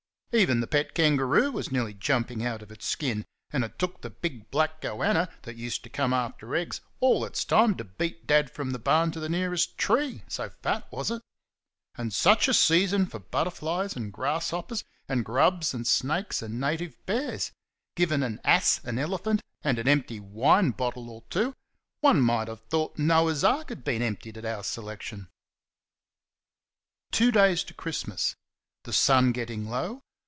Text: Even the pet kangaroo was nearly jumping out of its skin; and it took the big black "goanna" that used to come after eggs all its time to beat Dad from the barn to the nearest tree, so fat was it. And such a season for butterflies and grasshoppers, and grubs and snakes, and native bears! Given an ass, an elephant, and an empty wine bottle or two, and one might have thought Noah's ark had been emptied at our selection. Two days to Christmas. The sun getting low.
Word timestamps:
Even 0.33 0.61
the 0.61 0.65
pet 0.67 0.93
kangaroo 0.95 1.51
was 1.51 1.73
nearly 1.73 1.93
jumping 1.93 2.41
out 2.41 2.61
of 2.61 2.71
its 2.71 2.85
skin; 2.85 3.25
and 3.51 3.65
it 3.65 3.77
took 3.77 3.99
the 3.99 4.09
big 4.09 4.49
black 4.49 4.79
"goanna" 4.79 5.27
that 5.41 5.57
used 5.57 5.83
to 5.83 5.89
come 5.89 6.13
after 6.13 6.55
eggs 6.55 6.79
all 7.01 7.25
its 7.25 7.43
time 7.43 7.75
to 7.75 7.83
beat 7.83 8.27
Dad 8.27 8.49
from 8.49 8.71
the 8.71 8.79
barn 8.79 9.11
to 9.11 9.19
the 9.19 9.27
nearest 9.27 9.77
tree, 9.77 10.23
so 10.29 10.47
fat 10.49 10.89
was 10.89 11.11
it. 11.11 11.21
And 11.95 12.13
such 12.13 12.47
a 12.47 12.53
season 12.53 13.07
for 13.07 13.19
butterflies 13.19 13.93
and 13.97 14.13
grasshoppers, 14.13 14.85
and 15.09 15.25
grubs 15.25 15.73
and 15.73 15.85
snakes, 15.85 16.41
and 16.41 16.61
native 16.61 16.95
bears! 17.05 17.51
Given 17.97 18.23
an 18.23 18.39
ass, 18.45 18.79
an 18.85 18.97
elephant, 18.99 19.41
and 19.63 19.77
an 19.79 19.87
empty 19.89 20.21
wine 20.21 20.69
bottle 20.71 21.09
or 21.09 21.23
two, 21.29 21.47
and 21.47 21.55
one 21.99 22.21
might 22.21 22.47
have 22.47 22.61
thought 22.61 22.97
Noah's 22.97 23.43
ark 23.43 23.67
had 23.67 23.83
been 23.83 24.01
emptied 24.01 24.37
at 24.37 24.45
our 24.45 24.63
selection. 24.63 25.27
Two 27.11 27.33
days 27.33 27.65
to 27.65 27.73
Christmas. 27.73 28.37
The 28.85 28.93
sun 28.93 29.33
getting 29.33 29.67
low. 29.69 30.03